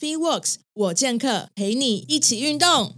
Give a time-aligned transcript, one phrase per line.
[0.00, 2.94] FeeWorks，我健客陪你一起运动。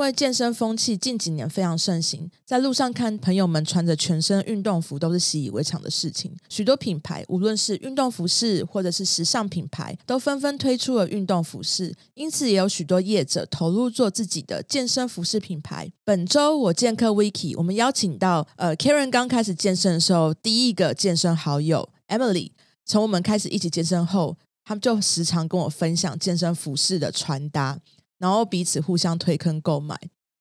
[0.00, 6.34] 因为健身风气近几年非常盛行，在路上看朋友们穿着全身运动服都是习以为常的事情。
[6.48, 15.92] 许多品牌，无论是运动服饰或者是时尚品牌，都纷纷推出了运动服饰，因此也有许多业者投入做自己的健身服饰品牌。
[16.02, 22.52] 本周我健客 Vicky，我们邀请到呃 Karen 刚开始健身的时候第一个健身好友 Emily，
[22.86, 27.78] 从我们开始一起健身后，他们就时常跟我分享健身服饰的穿搭。
[28.20, 29.98] 然后彼此互相推坑购买，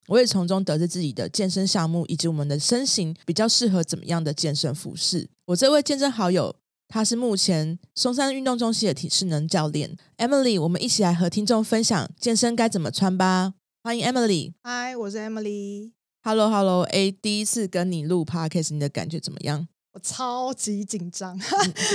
[0.08, 5.30] 我也从中得知自己的健身项目以及我们的身形比较适合怎么样的健身服饰。
[5.46, 6.54] 我这位健身好友，
[6.90, 13.54] 他是目前松山运动中心的体适能教练 Emily，我们一起来和听众分享健身该怎么穿吧。
[13.82, 15.92] 欢迎 Emily，嗨，我是 Emily。
[16.22, 19.66] Hello Hello，哎，第一次跟你录 Podcast，你的感觉怎么样？
[19.94, 21.40] 我超级紧张，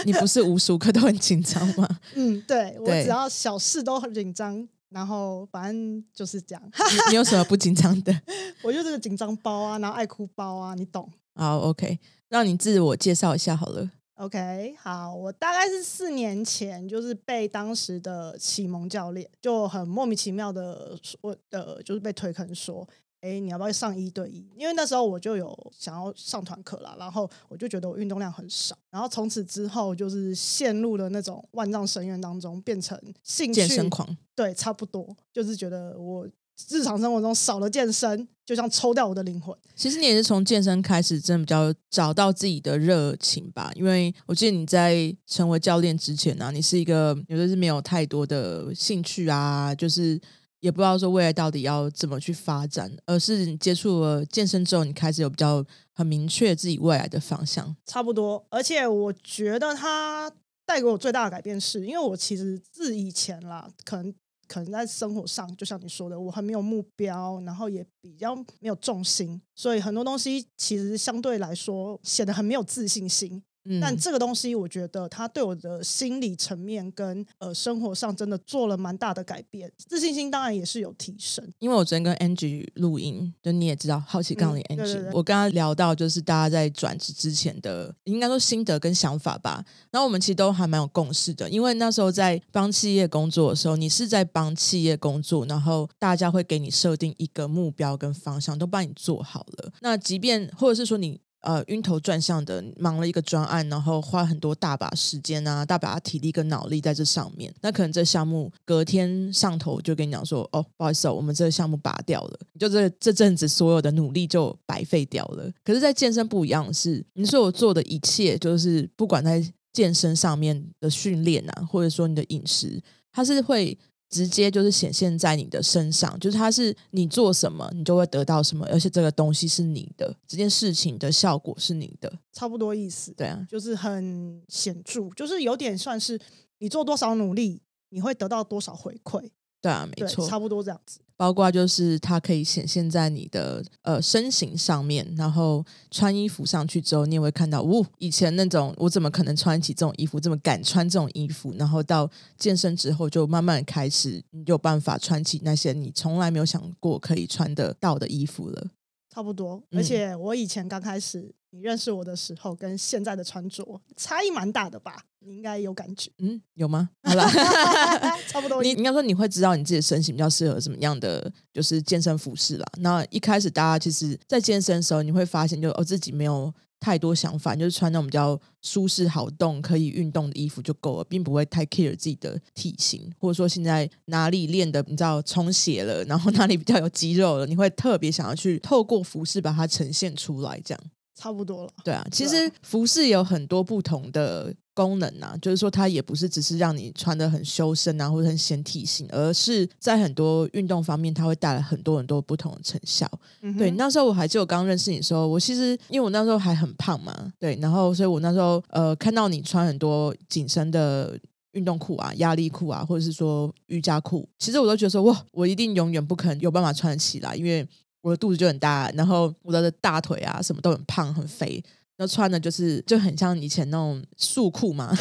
[0.07, 1.87] 你不是无时无刻都很紧张吗？
[2.17, 4.67] 嗯，对我只要小事都很紧张。
[4.91, 6.71] 然后反正就是这样。
[7.11, 8.13] 你有什么不紧张的？
[8.63, 11.11] 我就是个紧张包啊，然后爱哭包啊，你懂。
[11.35, 13.91] 好，OK，让你自我介绍一下好了。
[14.17, 22.89] OK，好，我大概是四年前，就是被当时的启蒙教练就很莫名其妙的说呃，就是被推坑说。
[23.25, 24.47] 哎，你要不要上一对一？
[24.55, 34.15] 因为那时候我就有想要上团课啦，然后我就觉得我运动量很少，然后从此之后就是陷入了那种万丈深渊当中，变成兴趣健身狂。
[34.35, 36.29] 对，差不多就是觉得我
[36.69, 39.57] 日常生活中少了健身，就像抽掉我的灵魂。
[39.75, 43.73] 其实你也是从健身开始，真的比较找到自己的热情吧？
[43.75, 50.21] 因为我记得你在成为教练之前呢，你是一个有的是没有太多的兴趣啊，就是。
[50.65, 55.63] 也不知道说未来到底要怎么去发展，而是你接触了健身之后，你开始有比较
[55.93, 57.77] 很明确自己未来的方向。
[57.85, 60.33] 差不多，而且我觉得它
[60.65, 64.15] 带给我最大的改变是，因为我其实自以前啦，可能
[64.49, 73.43] 可能在生活上，就像你说的，我很没有目标，然后也比较没有重心，所以很多东西其实相对来说显得很没有自信心。
[73.81, 81.43] 但这个东西，我觉得它对我的心理层面跟呃生活上真的做了蛮大的改变，自信心当然也是有提升。
[81.59, 89.65] 因为我昨天跟 Angie 录音，就你也知道，好奇杠铃 Angie，我跟他聊到就是大家在转职之前的应该说心得跟想法吧。
[89.91, 99.73] 然后我们其实都还蛮有共识的，因为那时候在帮企业工作的时候，你是在帮企业工作，然后大家会给你设定一个目标跟方向，都帮你做好了。
[99.81, 101.19] 那即便或者是说你。
[101.45, 107.55] 呃，晕头转向的，忙了一个专案，然后花很多大把时间啊，大把体力跟脑力在这上面。
[107.61, 115.51] 那可能这项目隔天上头就跟你讲说，哦，不好意思，我们这个项目拔掉了，就这这阵子所有的努力就白费掉了。
[115.63, 122.83] 可是，在健身不一样，是你说我做的一切，就是不管在健身上面的训练啊，或者说你的饮食，
[123.13, 123.79] 它是会。
[124.11, 133.13] 直接就是显现在你的身上，就是它是你做什么，你就会得到什么，而且这个东西是你的，这件事情的效果是你的，差不多意思。
[133.15, 136.21] 对啊，就是很显著，就是有点算是
[136.59, 139.31] 你做多少努力，你会得到多少回馈。
[139.61, 141.01] 对啊，没错，差不多这样子。
[141.17, 158.67] 包括就是它可以显现在你的呃身形上面，然后穿衣服上去之后，你也会看到，呜，以前那种我怎么可能穿起这种衣服，这么敢穿这种衣服，然后到健身之后，就慢慢开始有办法穿起那些你从来没有想过可以穿得到的衣服了。
[159.09, 165.05] 差不多，而且我以前刚开始你认识我的时候，跟现在的穿着差异蛮大的吧？
[165.21, 166.91] 你应该有感觉，嗯，有吗？
[167.05, 167.25] 好了，
[168.29, 168.61] 差不多。
[168.61, 172.67] 你应该说你会知道你自己的身形比较适合什么样的，就是健身服饰啦。
[172.79, 176.53] 那一开始大家其实，在健身的时候，你会发现，就哦自己没有。
[176.81, 190.81] 太多想法，就是穿那种比较舒适、好动、可以运动的衣服就够了，并不会太 care 自己的体型，或者说现在哪里练的你知道充血了，然后哪里比较有肌肉了，你会特别想要去透过服饰把它呈现出来，这样
[191.15, 191.71] 差不多了。
[191.85, 194.55] 对啊，其实服饰有很多不同的。
[194.77, 203.09] 功能啊，就是说它也不是只是让你穿的很修身啊，或者很显体型，而是在很多运动方面，它会带来很多很多不同的成效。
[203.57, 211.17] 对，那时候我还记得我刚认识你的时候，我其实因为我那时候还很胖嘛，对，然后所以我那时候呃看到你穿很多紧身的
[211.53, 217.65] 运动裤啊、压力裤啊，或者是说瑜伽裤，其实我都觉得说哇，我一定永远不可能有办法穿得起来，因为
[218.05, 221.65] 我的肚子就很大，然后我的大腿啊什么都很胖很肥。
[221.97, 224.93] 然后穿的就是就很像以前那种束裤嘛，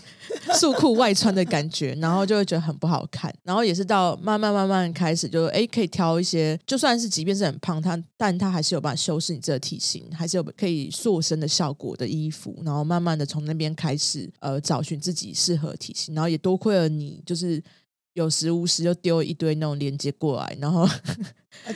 [0.58, 3.32] 束裤外穿的感觉，然后就会觉得很不好看。
[3.44, 12.58] 然后也是到慢慢慢慢开始，就哎可以挑一些，就算是即便是很胖，它但它还是有办法修饰你这个体型，还是有可以塑身的效果的衣服。
[12.64, 16.14] 然后慢慢的从那边开始，呃，找寻自己适合体型。
[16.14, 17.62] 然后也多亏了你，就是
[18.18, 20.88] 有时无时就丢一堆那种链接过来，然后。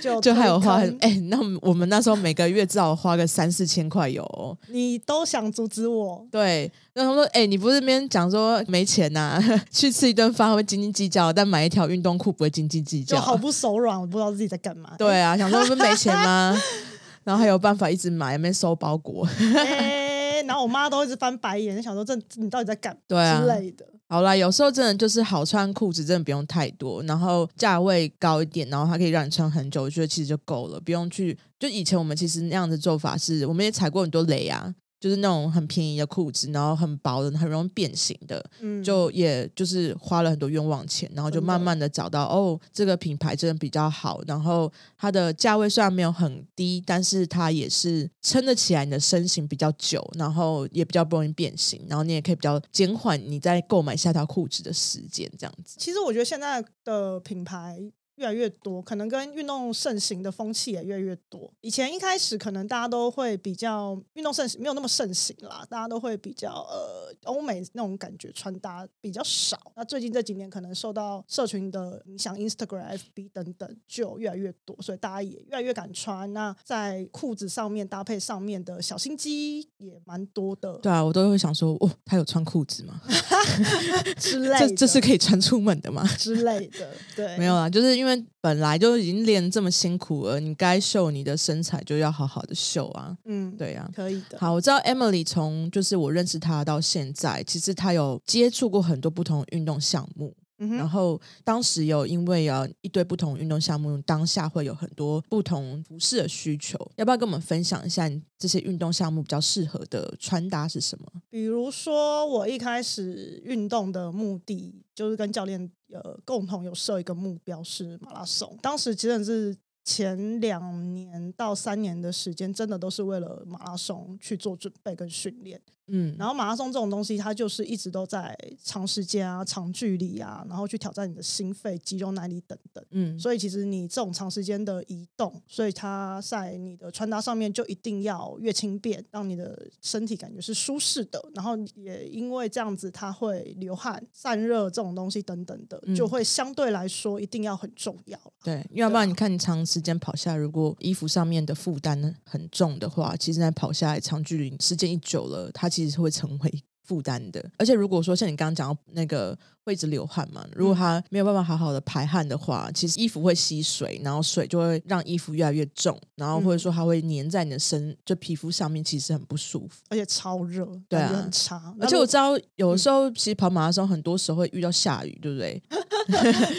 [0.00, 4.24] 就 就还有花哎，那我们那时候每个月至少花个三四千块油，
[4.68, 6.24] 你都想阻止我？
[6.30, 14.94] 对，那他说哎，你不是边讲说没钱呐， 去吃一顿饭会斤斤计较，但买一条运动裤不会斤斤计较，就好不手软，我不知道自己在干嘛。
[14.96, 16.56] 对啊，想说不是没钱吗？
[17.24, 19.26] 然后还有办法一直买，没收包裹。
[19.56, 22.96] 哎，然后我妈都一直翻白眼，想说这你到底在干？
[23.08, 23.84] 对啊之类的。
[24.12, 31.34] 好啦，有时候真的就是好穿裤子，真的不用太多，然后价位高一点，然后它可以让你穿很久，我觉得其实就够了，不用去。
[31.58, 34.74] 就以前我们其实那样的做法是，我们也踩过很多雷啊。
[35.02, 55.74] 就是那种很便宜的裤子，然后很薄的，很容易变形的，嗯就也就是花了很多冤枉钱，然后就慢慢的找到哦，这个品牌真的比较好，然后它的价位虽然没有很低，但是它也是撑得起来你的身形比较久，然后也比较不容易变形，然后你也可以比较减缓你在购买下条裤子的时间，这样子。
[55.80, 57.90] 其实我觉得现在的品牌。
[58.22, 61.52] 越来越多，可能跟运动盛行的风气也越来越多。
[61.60, 69.58] 以前一开始可能大家都会比较运动盛行，没有那么盛行啦，大家都会比较呃欧美那种感觉穿搭比较少。
[69.74, 76.32] 那最近这几年可能受到社群的影响，Instagram、FB 等等就越来越多，所以大家也越来越敢穿。
[76.32, 80.74] 那在裤子上面搭配上面的小心机也蛮多的。
[80.78, 83.00] 对啊，我都会想说，哦，他有穿裤子吗？
[84.16, 86.06] 之类，这这是可以穿出门的吗？
[86.16, 88.11] 之类的，对，没有啊，就是因为。
[88.40, 93.16] 本来就已经练这么辛苦了，你该秀你的身材就要好好的秀啊。
[93.24, 94.38] 嗯，对呀，可以的。
[94.38, 100.34] 好，我知道 Emily 从就是我认识她到现在，其实她有接触过很多不同运动项目。
[100.78, 108.08] 然后当时有因为啊一堆不同运动项目，当下会有很多不同服饰的需求，要不要跟我们分享一下
[108.38, 111.21] 这些运动项目比较适合的穿搭是什么？
[111.32, 115.58] 比如说我一开始运动的目的就是跟教练
[115.90, 119.56] 呃共同有设一个目标是马拉松，当时其实是。
[119.84, 125.60] 前两年到三年的时间，真的都是为了马拉松去做准备跟训练。
[125.88, 132.84] 嗯，然后马拉松这种东西，它就是一直都在长时间啊、长距离啊，然后去挑战你的心肺、肌肉耐力等等。
[132.90, 141.24] 嗯，所以其实你这种长时间的移动，所以它在你的穿搭上面就一定要越轻便，让你的身体感觉是舒适的。
[141.34, 148.18] 然后也因为这样子，它会流汗、散热这种东西等等的，就会相对来说一定要很重要。
[148.44, 149.62] 对，要不然你看你长。
[149.64, 157.44] 时间跑下来，如果衣服上面的负担很重的话，其实在跑下来长距离时间一久了，它其实是会成为 负担的。
[157.58, 171.72] 而且如果说像你刚刚讲到那个会一直流汗嘛，如果它没有办法好好的排汗的话，其实衣服会吸水，然后水就会让衣服越来越重，然后或者说它会粘在你的身就皮肤上面，其实很不舒服，而且超热，对啊，很差。
[171.80, 175.62] 而且我知道有的时候其实跑马拉松很多时候会遇到下雨，对不对？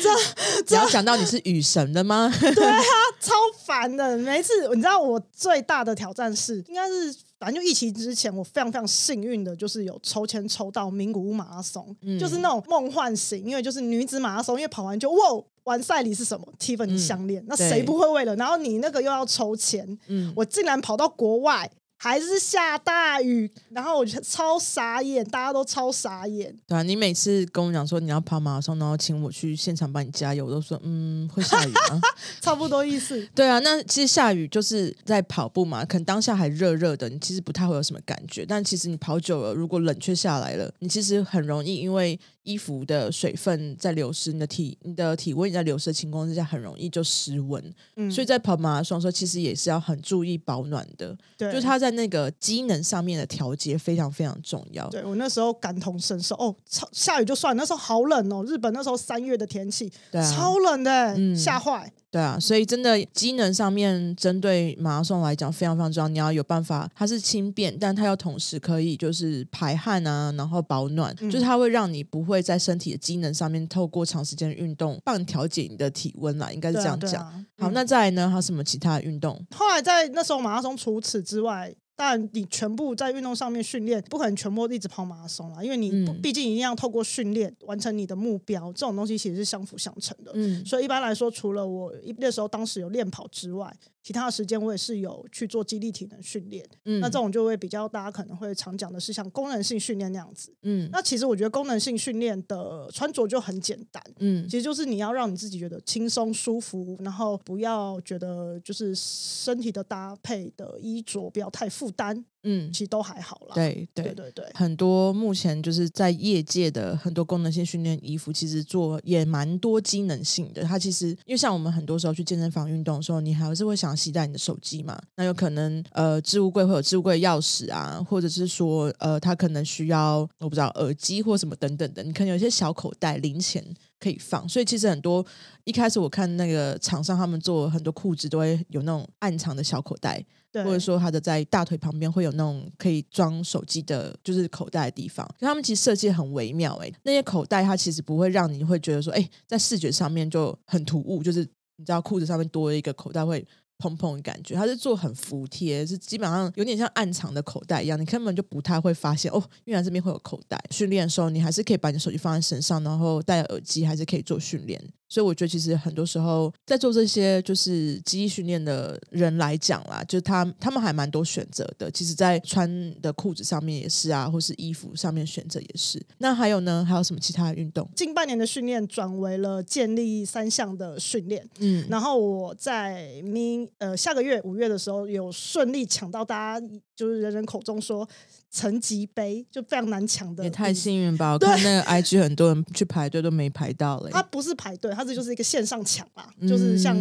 [0.01, 2.31] 这 只要想到你是雨神的吗？
[2.39, 2.80] 对啊，
[3.19, 3.33] 超
[3.66, 4.18] 烦的。
[4.19, 7.13] 每一次你知道我最大的挑战是，应该是
[7.44, 15.18] 反正就疫情之前，我非常非常幸运的，就是有抽签抽到名古屋马拉松，就是那种梦幻型，因为就是女子马拉松，因为跑完就哇，
[15.66, 18.34] 完赛礼是什么？Tiffany 项链，那谁不会为了？
[18.38, 21.69] 然后你那个又要抽签，嗯，我竟然跑到国外。
[22.04, 26.54] 还是下大雨，然后我就超傻眼，大家都超傻眼。
[26.68, 32.02] 对啊，你每次跟我讲说你要跑马拉松，然后请我去现场帮你加油，我都说嗯会下雨吗？
[32.42, 33.26] 差不多意思。
[33.33, 38.45] 对啊，那其实下雨就是在跑步嘛，可能当下还热热的，你其实不太会有什么感觉。
[38.45, 42.19] 但其实你跑久了，如果冷却下来了，你其实很容易因为。
[42.44, 47.73] 衣服的水分在流失，你的体你的体温在流失的情况之下，很容易就失温。
[47.95, 51.18] 嗯，所以在跑马拉松的时候，其实也是要很注意保暖的。
[51.38, 54.90] 对，就是它在那个机能上面的调节非常非常重要。
[54.90, 59.92] 对我那时候感同身受哦，超下雨就算，那时候好冷哦，日本那时候三月的天气，
[60.31, 61.92] 超冷的，吓坏。
[62.13, 66.07] 对啊，所以真的机能上面针对马拉松来讲非常非常重要。
[66.07, 77.23] 你要有办法，它是轻便，但它要同时可以就是排汗啊，然后保暖，就是它会让你不会在身体的机能上面透过长时间的运动帮你调节你的体温啦，应该是这样讲。
[77.57, 78.29] 好，那再来呢？
[78.29, 79.43] 还有什么其他的运动？
[79.55, 81.73] 后来在那时候马拉松，除此之外。
[81.95, 90.31] 但你全部在运动上面训练，不可能全部一直跑马拉松啦，因为你毕竟一定要透过训练完成你的目标，这种东西其实是相辅相成的。
[90.33, 93.71] 嗯，所以一般来说，除了我那时候当时有练跑之外，
[94.04, 96.64] 其他的时间我也是有去做肌力体能训练。
[96.83, 100.54] 嗯，那这种就会比较大家可能会常讲的是像功能性训练那样子。
[100.64, 100.90] 嗯。
[100.92, 104.45] 那其实我觉得功能性训练的穿着就很简单，嗯。
[104.50, 113.56] 其实就是你要让你自己觉得轻松舒服，然后不要觉得就是身体的搭配的衣着不要太负担，嗯，其实都还好啦。
[113.56, 120.64] 对对对对对，很多目前就是在业界的很多功能性训练衣服，其实做也蛮多机能性的。
[120.64, 133.64] 它其实因为像我们很多时候去健身房运动的时候，你还是会想要携带你的手机嘛，那有可能呃置物柜会有置物柜钥匙啊，或者是说呃它可能需要我不知道耳机或什么等等的，你可能有一些小口袋零钱
[134.04, 134.48] 可以放。
[134.50, 135.26] 所以其实很多
[135.64, 145.26] 一开始我看那个厂商他们做很多裤子都会有那种暗藏的小口袋，对或者说它的在大腿旁边会有那种可以装手机的，就是口袋的地方。
[145.40, 151.40] 可他们其实设计很微妙、欸，那些口袋它其实不会让你会觉得说，哎、在视觉上面就很突兀，就是
[151.78, 153.45] 你知道裤子上面多了一个口袋会。
[153.83, 160.57] 砰砰的感觉，它是做很服帖，是基本上有点像暗藏的口袋一样，你根本就不太会发现哦，原来这边会有口袋。
[160.71, 164.81] 训练的时候，你还是可以把你手机放在身上，然后戴耳机，还是可以做训练。
[165.10, 171.92] 所以我觉得，其实很多时候在做这些就是记忆训练的人来讲啦，就他他们还蛮多选择的。
[171.92, 172.69] 其实，在穿
[173.00, 176.04] 的裤子上面也是啊，或是衣服上面选择也是。
[176.18, 176.83] 那还有呢？
[176.83, 177.88] 还有什么其他的运动？
[177.95, 188.07] 近半年的训练转为了建立三项的训练，嗯，然后我在明呃下个月五月的时候有顺利抢到大家就是人人口中说
[188.50, 191.33] 层级杯，就非常难抢的，也太幸运吧！
[191.33, 196.95] 我看那个 IG 很多人去排队都没排到嘞、 他不是排队，他这就是一个线上抢啦，就是像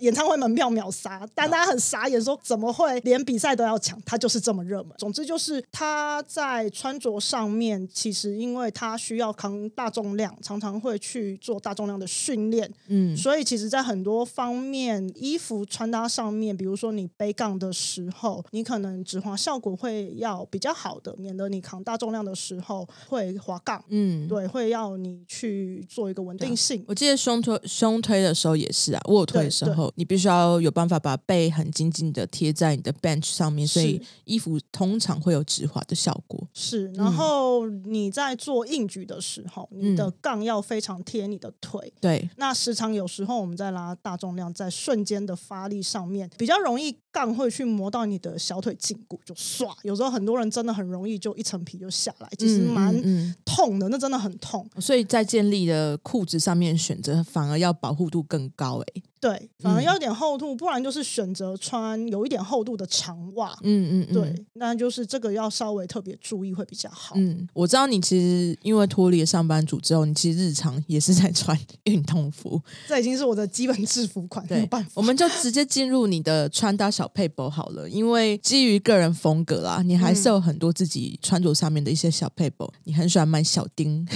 [0.00, 4.00] 演唱会门票秒杀，但大家很傻眼，说怎么会连比赛都要抢？
[4.06, 4.92] 他就是这么热门。
[4.98, 23.82] 总之就是他在穿着上面，其实因为他需要扛大重量，常常会去做大重量的训练，嗯所以其实，在很多方面，衣服穿搭上面，比如说你背杠的时候，你可能直滑效果会要比较好的，免得你扛大重量的时候会滑杠。
[23.88, 26.84] 嗯，对，会要你去做一个稳定性。
[26.86, 36.40] 我记得胸推胸推的时候也是啊，卧推的时候，你必须要有办法把背很紧紧的贴在你的 bench 上面，所以衣服通常会有直滑的效果。
[36.54, 41.92] 是，然后你在做硬举的时候，你的嗯杠要非常贴你的腿。
[42.00, 49.74] 对，那时常有时候我们在拉大重量，在瞬间的发力上面，比较容易杠会去磨到你的小腿胫骨，就唰。
[49.82, 54.68] 有时候很多人真的很容易就一层皮就下来，其实嗯蛮痛的，那真的很痛。
[54.78, 63.58] 所以在建立的裤子上面选择反而要保护度更高、欸，对，反而嗯要有点厚度，不然就是选择穿有一点厚度的长袜。
[63.62, 67.14] 嗯嗯嗯，对，那就是这个要稍微特别注意会比较好。
[67.16, 72.60] 嗯，我知道你其实因为脱离了上班族之后，你其实日常也是在穿运动服。
[72.86, 74.90] 这已经是我的基本制服款，没有对办法。
[74.94, 82.72] 我们就直接进入你的穿搭小配博好了，因为基于个人风格啦，你还是有很多自己穿着上面的一些小配博。
[82.84, 84.04] 你很喜欢买小丁，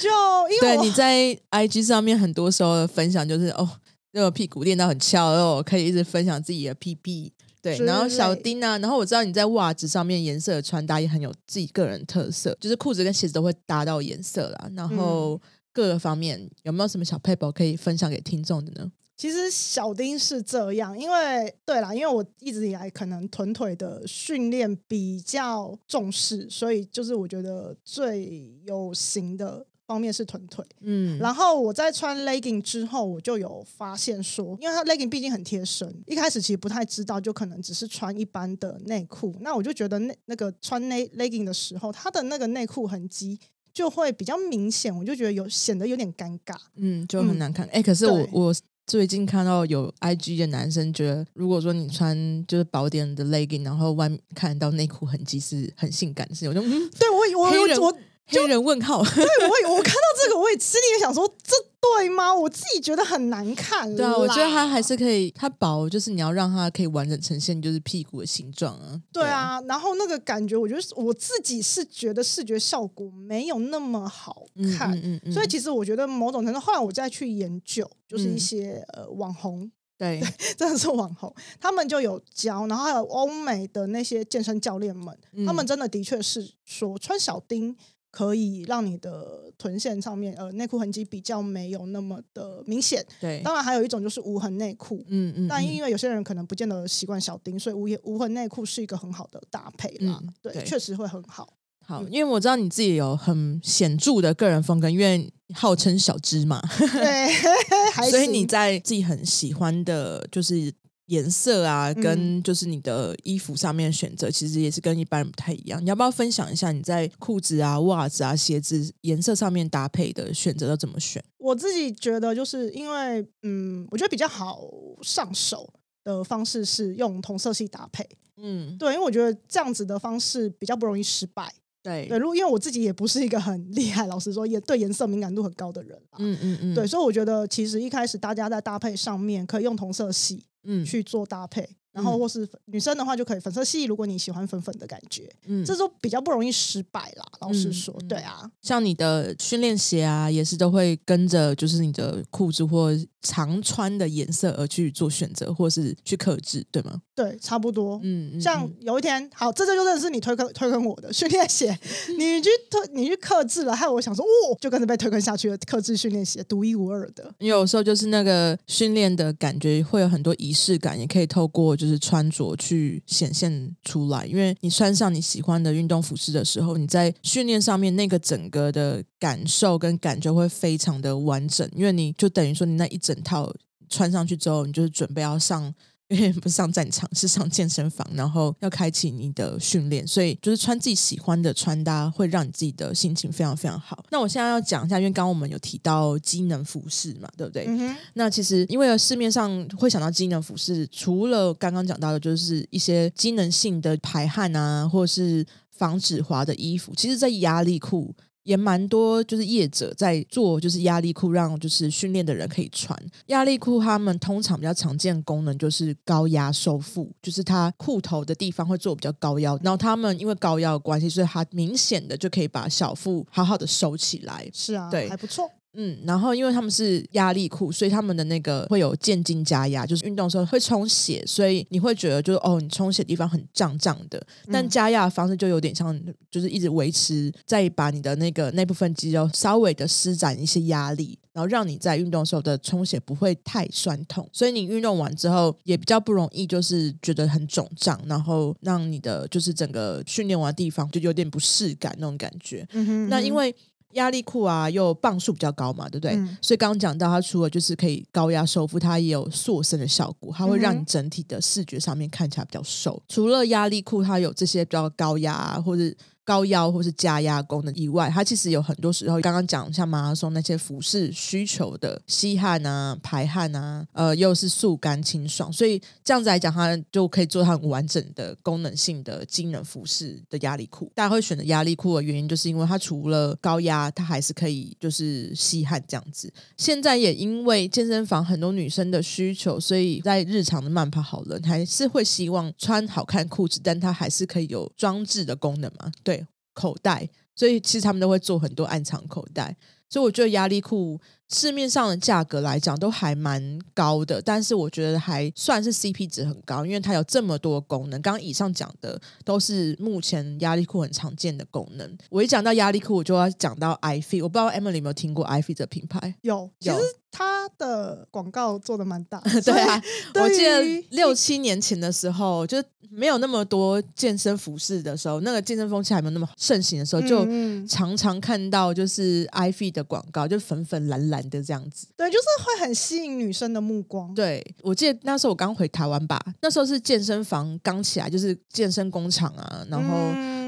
[0.00, 0.08] 就
[0.50, 3.68] 因为对你在 IG 上面很多时候的分享就是哦，
[4.12, 7.32] 那个屁股练到很翘哦，可以一直分享自己的屁屁。
[7.62, 14.70] 对，然后小丁啊，然后我知道你在袜子上面颜色的穿搭也很有自己个人特色，就是裤子跟鞋子都会搭到颜色啦。
[14.76, 15.40] 然后
[15.72, 18.92] 各个方面有没有什么小配博可以分享给听众的呢？
[19.16, 30.64] 其实小丁是这样，因为对啦，因为我一直以来可能臀腿的训练比较重视，所以就是我觉得最有型的方面是臀腿。
[30.80, 39.34] 嗯，然后我在穿 legging 之后，我就有发现说，因为它 legging 毕竟很贴身，一开始其实不太知道，就可能只是穿一般的内裤。
[39.40, 43.38] 那我就觉得那那个穿内 legging 的时候，它的那个内裤痕迹
[43.72, 46.56] 就会比较明显，我就觉得有显得有点尴尬。
[46.76, 47.66] 嗯，就很嗯难看。
[47.68, 48.54] 哎、可是我我
[48.86, 59.02] 最近看到有 IG 的男生觉得，如果说你穿就是薄点的 legging，然后外面看得到内裤痕迹是很性感的事情，我就嗯，对我我我黑人问号。
[59.04, 59.24] 对
[59.68, 62.34] 我我看到这个，我也心里也想说，这对吗？
[62.34, 63.94] 我自己觉得很难看。
[63.94, 69.00] 对啊，我觉得它还是可以，它薄就是你要让它可以完整呈现就是屁股的形状啊。
[69.12, 69.60] 对，啊。
[69.62, 74.90] 然后那个感觉，我觉得是我自己是觉得视觉效果没有那么好嗯看。
[74.92, 80.20] 嗯嗯嗯，所以其实我觉得某种程度，后来我再去研究，就是一嗯些、呃网红， 对，
[80.56, 85.16] 真的是网红，他们就有教，然后还有欧美的那些健身教练们，
[85.46, 87.76] 他们嗯真的的确是说穿小丁
[88.14, 93.04] 可以让你的臀线上面呃内裤痕迹比较没有那么的明显。
[93.20, 95.04] 对，当然还有一种就是无痕内裤。
[95.08, 100.22] 嗯嗯，嗯但因为有些人可能不见得习惯小丁，所以无无痕内裤是一个很好的搭配啦。
[100.40, 101.54] 对确实会很好。
[101.86, 107.28] 好，因为我知道你自己有很显著的个人风格，因为号称小芝麻，对，
[108.10, 110.72] 所以你在自己很喜欢的，就是
[111.06, 115.82] 颜色啊，跟就是你的衣服上面选择，其实也是跟一般人不太一样。
[115.84, 121.22] 你要不要分享一下你在裤子啊、袜子啊、鞋子颜色上面搭配的选择要怎么选？
[121.38, 124.60] 我自己觉得，就是因为嗯，我觉得比较好
[125.02, 125.68] 上手
[126.02, 128.08] 的方式是用同色系搭配。
[128.36, 131.52] 嗯，对，因为我觉得这样子的方式比较不容易失败。
[131.82, 136.00] 对对，如果因为我自己也不是一个很厉害，老实说，也对颜色敏感度很高的人。
[136.18, 141.76] 嗯嗯嗯，对，所以我觉得其实一开始大家在搭配上面可以用同色系，嗯，去做搭配。
[141.94, 147.24] 然后或是女生的话就可以粉色系，如果你喜欢粉粉的感觉，嗯，这都比较不容易失败啦。
[147.40, 152.90] 老实说，对啊，像你的训练鞋啊，也是都会跟着就是你的裤子或
[153.22, 157.00] 常穿的颜色而去做选择，或是去克制，对吗？
[157.14, 158.00] 对，差不多。
[158.02, 161.78] 嗯，像有一天，好，这就就认识你推坑推坑我的训练鞋，
[162.18, 165.56] 你去推你去克制了，害我想说，哦，就跟着被推坑下去了。
[165.58, 167.32] 克制训练鞋，独一无二的。
[167.38, 171.76] 有时候就是那个训练的感觉会有很多仪式感，也可以透过。
[171.83, 183.54] 就就是穿着去显现出来，因为你穿上你喜欢的运动服饰的时候，你在训练上面那个整个的感受跟感觉会非常的完整，因为你就等于说你那一整套
[183.90, 185.74] 穿上去之后，你就是准备要上。
[186.08, 194.04] 因为不是上战场，是上健身房，然后要开启你的训练，所以就是穿自己喜欢的穿搭，会让你自己的心情非常非常好。
[194.10, 197.68] 那我现在要讲一下，因为刚刚我们有提到机能服饰嘛，对不对？
[198.12, 208.14] 那其实因为市面上会想到机能服饰，除了刚刚讲到的，就是一些机能性的排汗啊，或者是防止滑的衣服，其实，在压力裤。
[208.44, 213.80] 也蛮多，就是业者在做，就是压力裤，让就是训练的人可以穿压力裤。
[213.80, 219.58] 他们通常比较常见功能就是高压收腹，就是它裤头的地方会做比较高腰。
[219.62, 224.48] 然后他们因为高腰的关系，所以它明显的就可以把小腹好好的收起来。
[224.52, 225.50] 是啊，对，还不错。
[225.76, 234.24] 嗯，然后因为他们是压力裤，所以他们的那个会有渐进加压，就是运动的时候会充血，所以你会觉得就是哦，你充血地方很胀胀的。
[234.50, 235.98] 但加压的方式就有点像，
[236.30, 244.28] 就是一直维持，再把你的那个那部分肌肉稍微的施展一些压力，然后让你在运动的时候的充血不会太酸痛。
[244.32, 252.66] 所以你运动完之后也比较不容易就是觉得很肿胀，然后让你的就是整个训练完的地方就有点不适感那种感觉。
[253.08, 253.54] 那因为。
[253.94, 256.14] 压力裤啊，又磅数比较高嘛，对不对？
[256.40, 263.02] 所以刚刚讲到，它除了就是可以高压收腹，它也有塑身的效果，它会让你整体的视觉上面看起来比较瘦。
[263.08, 265.94] 除了压力裤，它有这些比较高压啊或者。
[266.24, 280.90] 高腰或是加压功能以外，它其实有很多时候，刚刚讲像马拉松那些服饰需求的吸汗啊、排汗啊，呃，又是速干清爽，所以这样子来讲，它就可以做很完整的功能性的机能服饰的压力裤。
[280.94, 286.32] 大家会选择压力裤的原因，就是因为它除了高压，它还是可以就是吸汗这样子。
[286.56, 295.92] 现在也因为健身房很多女生的需求，所以在日常的慢跑好了，还是会希望穿好看裤子，但它还是可以有装置的功能嘛？
[296.02, 296.13] 对。
[296.54, 299.54] 口袋，所以其实他们都会做很多暗藏口袋，
[299.90, 300.98] 所以我觉得压力裤
[301.30, 308.00] 市面上的价格来讲都还蛮高的，但是我觉得还算是 CP 值很高，因为它有这么多功能。
[308.02, 311.98] 刚刚以上讲的都是目前压力裤很常见的功能。
[312.10, 316.14] 我一讲到压力裤，我就要讲到 iFit，我不知道 Emily 有没有听过 iFit 的品牌？
[316.22, 316.78] 有，有。
[317.16, 319.80] 他的广告做的蛮大， 对啊，
[320.14, 320.60] 我记得
[320.90, 322.60] 六七年前的时候，就
[322.90, 327.24] 没有那么多健身服饰的时候，那个健身风气还没有那么盛行的时候，就
[327.68, 334.14] 常常看到就是 iFit 的广告，就粉粉蓝蓝的这样子，对，就是会很吸引女生的目光。
[334.14, 339.94] 对我记得那时候我刚回台湾吧，那时候是健身房刚起来，就是健身工厂啊，然后。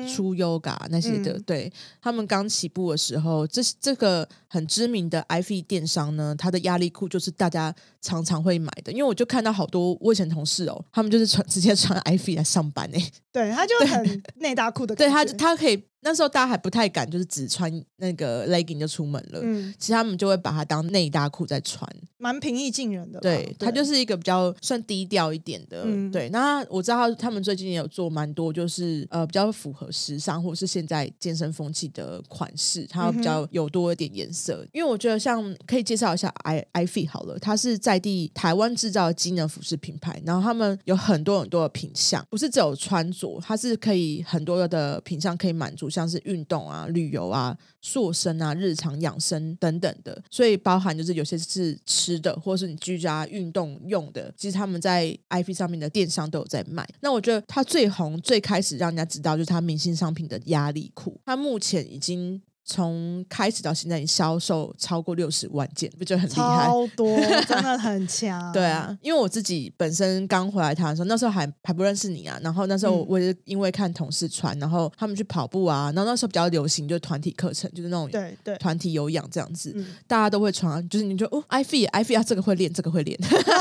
[0.07, 15.83] 出 Yoga 那些的，对他们刚起步的时候，这这个很知名的 iFit 电商呢，它的压力裤就是大家常常会买的，因为我就看到好多我以前同事哦，他们就是穿直接穿 iFit 来上班诶，对，他就很内搭裤的，对他他可以。
[16.01, 19.41] 那时候大家还不太敢，就是只穿那个 legging 就出门了。
[19.43, 23.19] 嗯，其实他们就会把它当内搭裤在穿，蛮平易近人的。
[23.19, 25.85] 对，它就是一个比较算低调一点的。
[26.13, 34.65] 对，那我知道他们最近也有做蛮多，就是呃比较符合时尚或者是现在健身风气的款式，它比较有多一点颜色。
[34.73, 45.86] 因为我觉得像可以介绍一下 i i fit 好了，它是在地台湾制造的机能服饰品牌，然后他们有很多很多的品相，不是只有穿着，它是可以很多的品相可以满足。
[45.89, 50.23] 像是运动啊、旅游啊、塑身啊、日常养生等等的。
[50.31, 56.87] 所以包含就是有些是吃的，或是你居家运动用的，其实他们在 IP 上面的电商都有在卖。
[57.01, 62.41] 那我觉得它最红、最开始让人家知道就是它明星商品的压力裤，它目前已经。
[62.69, 66.67] 从开始到现在，已经销售超过六十万件，不觉得很厉害？
[66.67, 68.53] 超多， 真的很强。
[68.53, 72.39] 对啊，因为我自己本身刚回来台湾的时候，那时候还还不认识你啊。
[72.43, 79.73] 然后那时候我也是因为看同事穿，然后他们去跑步啊，然后那时候比较流行就是团体课程，就是那种对对团体有氧这样子，
[80.09, 83.17] 大家都会穿，就是你就哦，I feel I feel 这个会练，这个会练，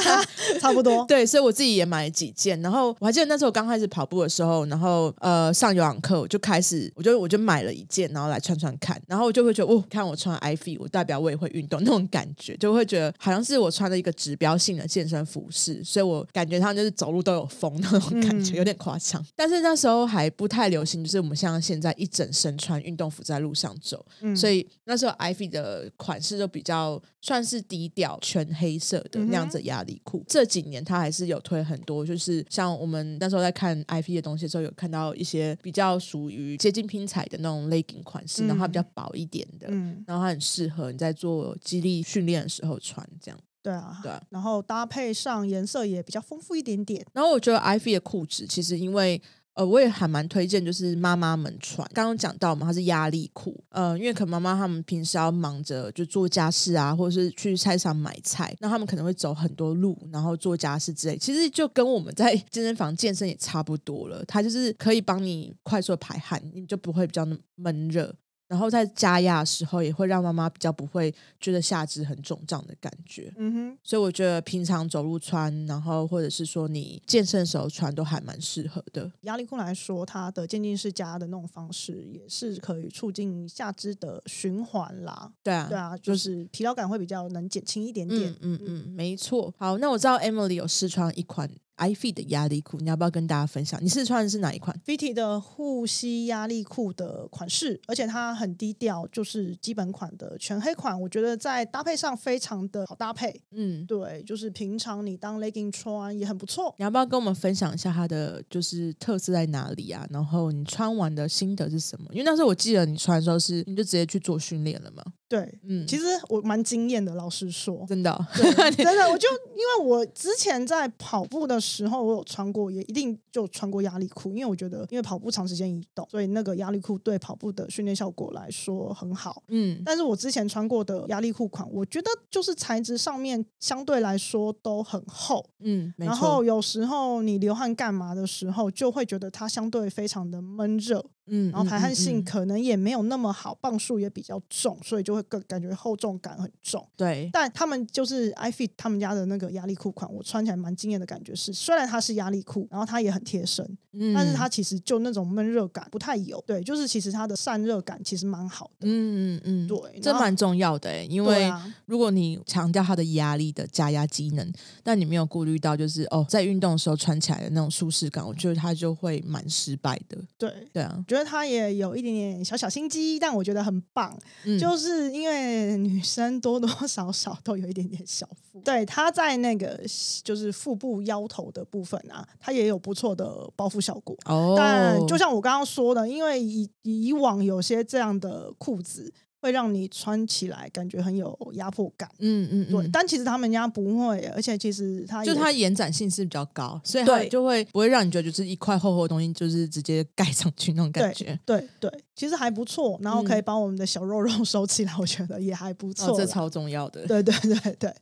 [0.59, 1.05] 差不多。
[1.05, 2.59] 对，所以我自己也买了几件。
[2.61, 9.83] 然后我还记得那时候刚开始跑步的时候，然后呃上有氧课，我就开始，我就我就买了一件，然后来穿穿看，然后我就会觉得哦。
[9.87, 19.23] 看我穿 iFit，我代表我也会运动那种感觉，就会觉得好像是我穿了一个指标性的健身服饰，所以我感觉上就是走路都有风那种感觉，有点夸张。
[19.35, 24.05] 但是那时候还不太流行，就是我们像现在一整身穿运动服在路上走，
[24.35, 30.23] 所以那时候 iFit 的款式就比较算是低调，全黑色的那样子压力裤。
[30.27, 39.67] 这几年它还是有推很多，就是像我们那时候在看 iFit 的东西的时候，有看到一些比较属于接近拼彩的那种 legging 款式，然后它比较薄一点的。
[39.69, 43.39] 嗯，然后它很适合你在做肌力训练的时候穿，这样。
[43.61, 44.11] 对啊，对。
[44.29, 47.03] 然后搭配上颜色也比较丰富一点点。
[47.13, 49.19] 然后我觉得 i v 的裤子其实因为
[49.55, 51.89] 呃，我也还蛮推荐，就是妈妈们穿。
[51.93, 61.17] 刚刚讲到嘛，它是压力裤，呃，因为可能妈妈他们平时要忙着就做家事啊，或者是去菜场买菜，那他们可能会走很多路，然后做家事之类。
[61.17, 68.13] 其实就跟我们在健身房健身也差不多了，它就是可以帮你快速排汗，你就不会比较闷热。
[68.47, 73.33] 然后在加压的时候，也会让妈妈比较不会觉得下肢很肿胀的感觉。
[73.37, 79.11] 嗯哼，所以我觉得平常走路穿，然后或者是说你健身的时候穿，都还蛮适合的。
[79.21, 85.31] 压力裤来说，它的渐进式加压的那种方式，也是可以促进下肢的循环啦。
[85.41, 88.35] 对啊，对啊，就是疲劳感会比较能减轻一点点。
[88.41, 89.53] 嗯嗯，没错。
[89.57, 91.49] 好，那我知道 Emily 有试穿一款。
[91.77, 93.83] iFit 的压力裤，你要不要跟大家分享？
[93.83, 100.99] 你试穿的是哪一款？Fit 的护膝压力裤的款式，而且它很低调，就是基本款的全黑款。
[100.99, 103.41] 我觉得在搭配上非常的好搭配。
[103.51, 106.73] 嗯，对，就是平常你当 legging 穿也很不错。
[106.77, 110.07] 你要不要跟我们分享一下它的就是特色在哪里啊？
[110.09, 112.07] 然后你穿完的心得是什么？
[112.11, 115.03] 因为那时候我记得你穿的时候是你就直接去做训练了吗？
[115.35, 129.81] 对，嗯，其实我蛮惊艳的，老实说，真的， 真的，我就因为我之前在跑步的时候，我有穿过，也一定就穿过压力裤，因为我觉得，因为跑步长时间移动，所以那个压力裤对跑步的训练效果来说很好，嗯。
[129.83, 141.05] 但是我之前穿过的压力裤款，我觉得就是材质上面相对来说都很厚，嗯，然后有时候你流汗干嘛的时候，就会觉得它相对非常的闷热。
[141.27, 146.87] 嗯，然后排汗性可能也没有那么好，磅数也比较重，所以就会更感觉厚重感很重。
[146.95, 153.77] 对，但他们就是 iFit 他们家的那个压力裤款，我穿起来蛮惊艳的感觉是，虽然它是压力裤，然后它也很贴身，
[154.13, 156.41] 但是它其实就那种闷热感不太有。
[156.47, 158.87] 对，就是其实它的散热感其实蛮好的。
[158.87, 161.51] 嗯嗯嗯，对，这蛮重要的诶，因为
[161.85, 170.17] 如果你强调它的压力的加压机能，但你没有顾虑到就是哦，在运动的时候穿起来的那种舒适感，我觉得它就会蛮失败的。
[170.37, 171.03] 对对啊。
[171.07, 174.15] 觉得它也有一点点小小心机，但我觉得很棒，
[174.59, 178.59] 就是因为女生多多少少都有一点点小腹。
[178.61, 179.79] 对，它在那个
[180.23, 184.15] 就是腹部腰头的部分啊，它也有不错的包覆效果。
[184.25, 189.13] 哦，但就像我刚刚说的，因为以以往有些这样的裤子。
[189.41, 192.89] 会让你穿起来感觉很有压迫感，嗯嗯，对。
[192.91, 201.39] 但其实他们家不会，而且其实它就它延展性是比较高，所以它就会不会让你觉得就是一块厚厚的东西就是直接盖上去那种感觉。
[201.45, 207.05] 对对，其实还不错，然后可以把我们的小肉肉 收起来，我觉得也还不错，这超重要的。
[207.05, 207.93] 对对对对。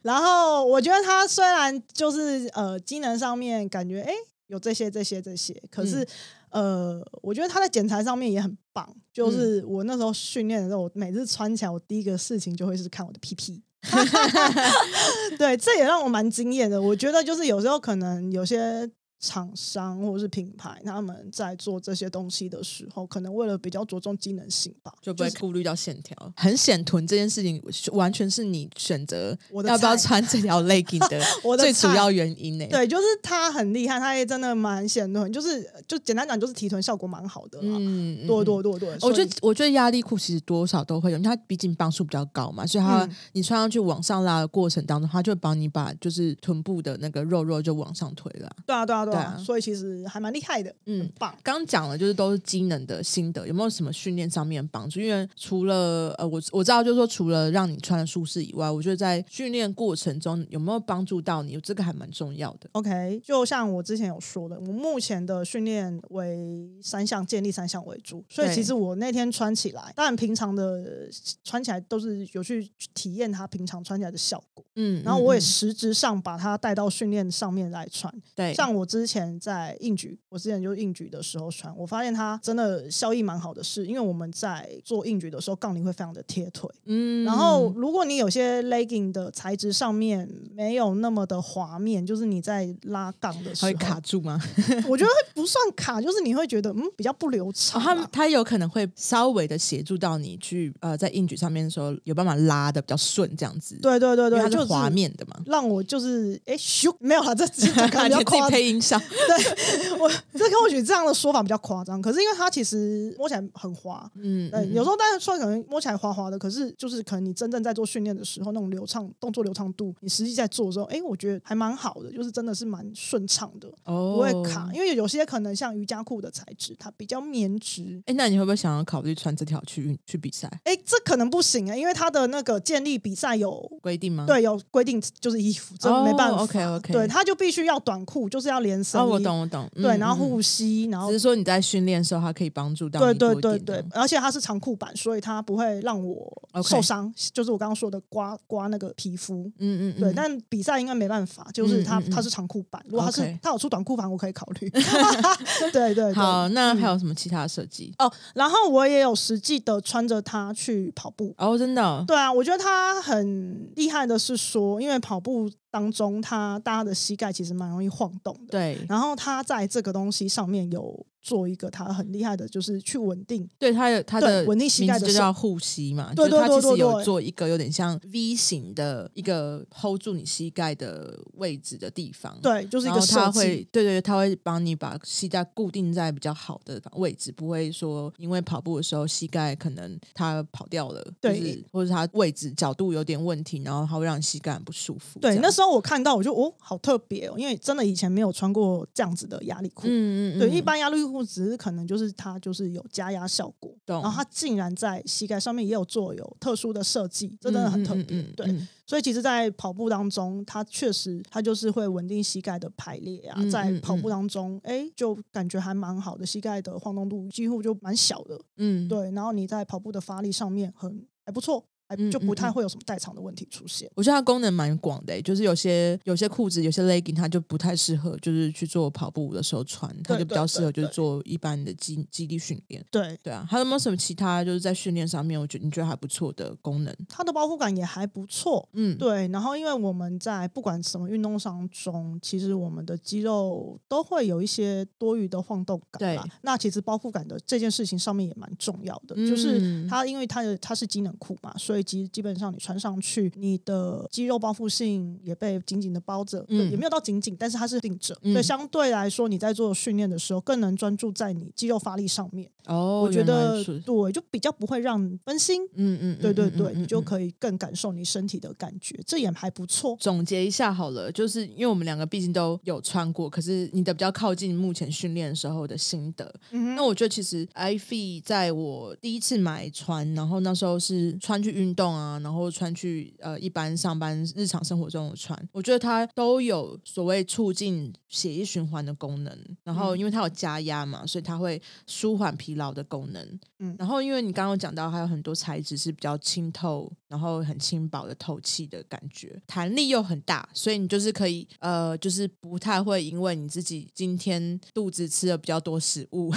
[0.00, 4.12] 然后我觉得它虽然就是呃机能上面感觉哎
[4.48, 6.06] 有这些这些这些，可是。
[6.50, 8.88] 呃，我觉得他在剪裁上面也很棒。
[9.12, 13.62] 就是我那时候训练的时候，我每次穿起来，我第一个事情就会是看我的屁屁。
[15.36, 16.80] 对，这也让我蛮惊艳的。
[16.80, 18.90] 我觉得就是有时候可能有些。
[19.20, 26.16] 厂商或者是品牌，他们在做这些东西的时候，可能为了比较着重机能性吧，就不会顾虑到线条。
[26.36, 27.60] 很显臀这件事情，
[27.92, 31.20] 完全是你选择要不要穿这条 legging 的
[31.56, 32.66] 最主要原因呢？
[32.70, 37.58] 对，就是它很厉害，它也真的蛮显臀，就是就简单讲，就是提臀效果蛮好的。
[37.60, 38.98] 嗯，对对对对。
[39.02, 48.48] 我觉得我觉得压力裤其实多少都会有，因为它毕竟磅数比较高嘛，所以它你穿上去往上拉的过程当中，它就帮你把就是臀部的那个肉肉就往上推了。
[48.64, 49.07] 对啊，对啊。
[49.10, 51.36] 对啊，所以其实还蛮厉害的，嗯，棒。
[51.42, 55.00] 刚讲了就是都是机能的心得，有没有什么训练上面帮助？
[55.00, 62.68] 因为除了呃，我我知道就是说除了让你穿的舒适以外，我觉得在训练过程中有没有帮助到你，这个还蛮重要的。
[62.72, 71.08] OK，就像我之前有说的，我目前的训练为三项建立三项为主，所以其实我那天穿起来，当然平常的
[71.44, 94.40] 穿起来都是有去体验它平常穿起来的效果，嗯，然后我也实质上把它带到训练上面来穿，对，像我之前在硬举，我之前就硬举的时候穿，我发现它真的效益蛮好的，是因为我们在做硬举的时候，杠铃会非常的贴腿，嗯，然后如果你有些 legging 的材质上面没有那么的滑面，就是你在拉杠的时候会卡住吗？
[94.88, 130.48] 我觉得不算卡，就是你会觉得嗯比较不流畅，它它有可能会稍微的协助到你去呃在硬举上面的时候有办法拉的比较顺这样子，对对对对，它是滑面的嘛，让我就是哎咻没有了，这这 比较夸配音效，对我这或许这样的说法比较夸张，可是因为它其实摸起来很滑，嗯，对，有时候但是说可能摸起来滑滑的，可是就是可能你真正在做训练的时候那种流畅动作流畅度，你实际在做的时候，哎，我觉得还蛮好的，就是真的是蛮顺畅的，不会卡，因为有些可能像瑜伽裤的材质，它比较棉质，哎，那你会不会想要考虑穿这条去去比赛？
[130.64, 134.24] 哎，这可能不行啊，因为它的那个建立比赛有规定吗？
[134.26, 146.30] 对，有规定就是衣服，这没办法，OK OK，对，它就必须要短裤，就是要连身，哦，我懂我懂，对，然后护膝，然后只是说你在训练的时候，它可以帮助到对对对对，而且它是长裤版，所以它不会让我
[146.62, 154.70] 受伤，就是我刚刚说的刮刮那个皮肤，嗯嗯，对，但比赛应该没办法，就是它它是长裤版，如果它是它有出短裤版，我可以考虑，
[155.72, 157.94] 对对，好，那还有什么其他设计？
[157.98, 165.50] 哦，然后我也有实际的穿着它去跑步，哦，真的，对啊，我觉得它很厉害的是说，因为跑步。
[165.70, 168.52] 当中，他大家的膝盖其实蛮容易晃动的。
[168.52, 171.06] 对，然后他在这个东西上面有。
[171.20, 195.18] 做一个他很厉害的，就是去稳定，对他的他的稳定膝盖就叫护膝嘛，对对对对，有做一个有点像 V 型的一个 hold 住你膝盖的位置的地方，对，就是一个他会对对，他会帮你把膝盖固定在比较好的位置，不会说因为跑步的时候膝盖可能它跑掉了，对，或者它位置角度有点问题，然后它会让膝盖很不舒服。
[195.20, 201.24] 对，那时候我看到我就哦，好特别哦，因为真的以前没有穿过这样子的压力裤，嗯嗯，对，一般压力裤。
[201.24, 208.22] 只是可能就是它就是有加压效果，然后它竟然在膝盖上面也有做有特殊的设计，真的很特别。
[208.36, 208.46] 对，
[208.86, 218.40] 所以其实，在跑步当中，它确实它就是会稳定膝盖的排列啊，在跑步当中，哎，就感觉还蛮好的，膝盖的晃动度几乎就蛮小的。
[218.56, 221.64] 嗯，对，然后你在跑步的发力上面很还不错。
[222.10, 223.90] 就不太会有什么代偿的问题出现。
[223.94, 232.84] 我觉得它功能蛮广的，就是有些有些裤子、有些 legging 它就不太适合，就是去做跑步的时候穿，它就比较适合就是做一般的肌肌力训练。
[232.90, 236.94] 对对啊，还有没有什么其他就是在训练上面，我觉得你觉得还不错的功能？
[237.08, 238.68] 它的包覆感也还不错。
[238.72, 239.28] 嗯，对。
[239.28, 245.98] 然后因为我们在不管什么运动当中，其实我们的肌肉都会有一些多余的晃动感。
[245.98, 262.50] 对，那其实包覆感的这件事情上面也蛮重要的，就是它因为它的它是机能裤嘛，所以基基本上你穿上去，你的肌肉包覆性也被紧紧的包着，嗯也没有到紧紧，但是它是定着，所以相对来说你在做训练的时候更能专注在你肌肉发力上面。
[262.66, 265.62] 哦，我觉得对，就比较不会让分心。
[265.74, 269.96] 嗯嗯，对对对，你就可以更感受你身体的感觉，这也还不错。
[269.98, 276.32] 总结一下好了，就是因为我们两个毕竟都有穿过，可是你的比较靠近目前训练时候的心得。
[276.50, 282.18] 嗯那我觉得其实 i f e 在我第一次买穿，然后那时候是穿去运动啊。
[282.18, 289.38] 然后穿去呃一般上班日常生活中的穿，我觉得它都有所谓促进血液循环的功能。
[289.64, 293.40] 然后因为它有加压嘛，所以它会舒缓疲劳的功能。
[293.60, 306.32] 嗯，然后因为你刚刚讲到还有很多材质是比较清透，然后很轻薄的透气的感觉，弹力又很大，所以你就是可以呃就是不太会因为你自己今天肚子吃了比较多食物，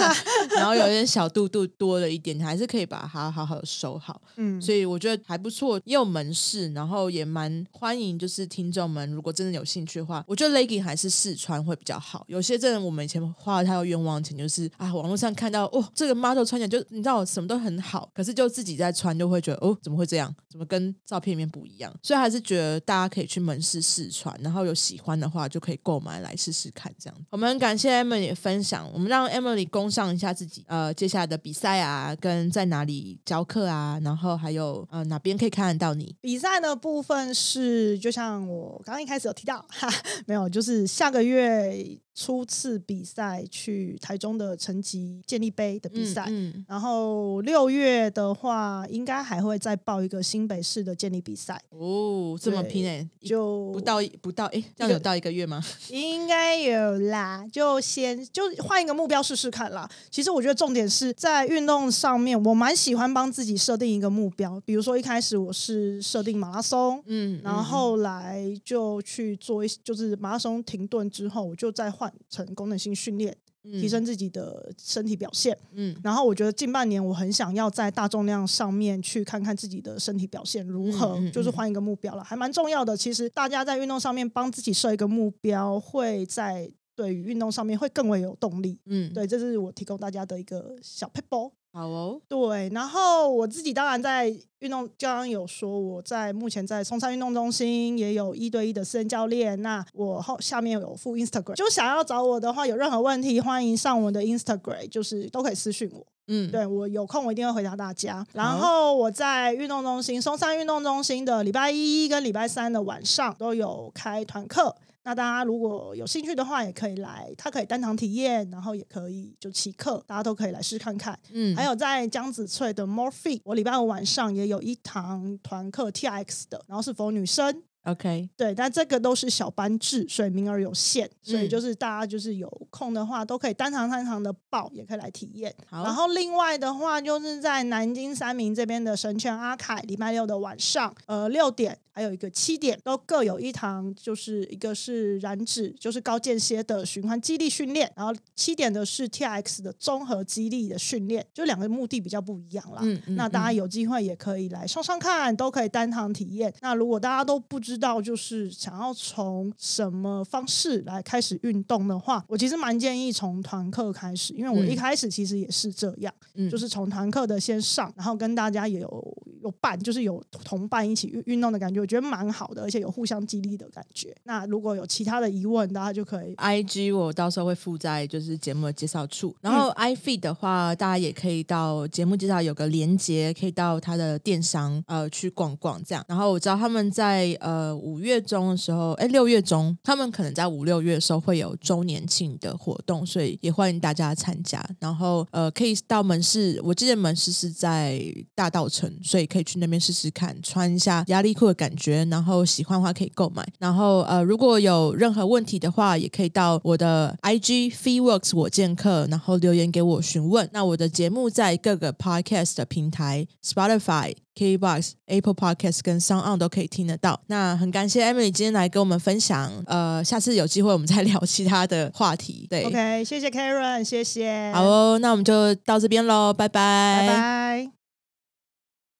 [0.56, 4.20] 然后有点小肚肚多了一点，你还是可以把它好好的收好。
[4.36, 5.16] 嗯，所以我觉得。
[5.24, 12.24] 还不错，也有门市，然后也蛮欢迎，就是听众们如果真的有兴趣的话，我觉得 legging 还是试穿会比较好。
[12.28, 20.32] 有些真的我们以前花了太多冤枉钱，就是啊，网络上看到哦，这个 model 穿起来就你知道什么都很好，可是就自己在穿就会觉得哦，怎么会这样？
[20.48, 21.92] 怎么跟照片里面不一样？
[22.02, 26.92] 所以还是觉得大家可以去门市试穿，然后有喜欢的话就可以购买来试试看。
[26.98, 35.04] 这样，我们很感谢 Emily 分享，我们让 Emily 攻上一下自己呃接下来的比赛啊，跟在哪里教课啊，然后还有呃。
[35.04, 36.16] 哪边可以看得到你？
[36.20, 39.88] 比赛的部分是，就像我刚刚一开始有提到，哈，
[40.26, 42.00] 没有，就是下个月。
[42.18, 51.60] 初次比赛去台中的成绩建立杯的比赛，嗯，然后六月的话，应该还会再报一个新北市的建立比赛。
[51.68, 55.62] 哦，这么对拼哎，就不到不到哎，这样有到一个月吗？
[55.90, 59.86] 应该有啦，就先就换一个目标试试看啦。
[60.10, 64.58] 其实我觉得重点是在运动上面，我蛮喜欢帮自己设定一个目标。
[64.64, 75.56] 比如说一开始我是设定马拉松，嗯，然后后来就去做一，就是马拉松停顿之后，我就再换成功能性训练，提提升自己的身体表现。
[75.72, 82.96] 嗯然后我觉得近半年我很想要在大重量上面去看看自己的身体表现如何，嗯嗯就是换一个目标了，还蛮重要的。
[82.96, 88.80] 其实大家在运动上面帮自己设一个目标，会在对于运动上面会更为有动力。
[88.86, 99.60] 嗯，对，这是我提供大家的一个小 p e p l 好哦，对，然后我自己当然在运动，刚刚有说我在目前在松山运动中心也有一对一的私人教练。
[99.60, 106.02] 那我后下面有附 Instagram，就想要找我的话，有任何问题欢迎上我的 Instagram，就是都可以私讯我。
[106.28, 108.26] 嗯，对我有空我一定会回答大家。
[108.32, 114.74] 然后我在运动中心松山运动中心的礼拜一跟礼拜三的晚上都有开团课。
[115.06, 121.16] 那大家如果有兴趣的话，也可以来，它可以单堂体验，然后也可以就骑课，大家都可以来试看看。
[121.30, 127.62] 嗯，还有在江子翠的 Free，我礼拜五晚上也有一堂团课 T X 的，然后是否女生。
[127.84, 135.54] OK，对，但这个都是小班制，所以名额有限，所以嗯就是大家就是有空的话，都可以单堂单堂的报，也可以来体验。
[135.70, 152.80] 好，然后另外的话，就是在南京三明这边的神泉阿凯，礼拜六的晚上，呃六点，还有一个七点，都各有一堂，就是一个是燃脂，就是高间歇的循环肌力训练，然后七点的是 T X 的综合肌力的训练，就两个目的比较不一样啦。
[152.82, 156.52] 嗯，嗯那大家嗯有机会也可以来上上看，都可以单堂体验。
[156.60, 169.15] 那如果大家都不知道，就是想要从什么方式来开始运动的话，我其实蛮建议从团课开始，因为我嗯一开始其实也是这样，嗯就是从团课的先上，然后跟大家也有
[169.46, 174.14] 有伴，就是有同伴一起运运动的感觉，我觉得蛮好的，而且有互相激励的感觉。
[174.24, 186.04] 那如果有其他的疑问，大家就可以 I G 我到时候会附在就是节目的介绍处，然后 i feed 的话，大家也可以到节目介绍有个连接，可以到他的电商呃去逛逛这样。
[186.08, 194.64] 然后我知道他们在呃五月中的时候，哎六月中，他们可能在五六月的时候会有周年庆的活动，所以也欢迎大家参加。
[194.80, 198.02] 然后呃可以到门市，我记得门市是在
[198.34, 203.46] 大道城，所以可以去那边试试看，穿一下压力裤的感觉，然后喜欢的话可以购买。
[203.58, 210.48] 然后呃，如果有任何问题的话，也可以到我的 IG FeeWorks 我见客，然后留言给我询问。
[210.52, 217.20] 那我的节目在各个 Podcast 的平台，Spotify、KBox、Apple Podcast 跟 Sound On 都可以听得到。
[217.26, 222.46] 那很感谢 Emily 今天来跟我们分享，呃，下次有机会我们再聊其他的话题。
[222.50, 227.85] 对 OK，谢谢 Karen，谢谢，好哦，那我们就到这边喽，拜拜，拜拜。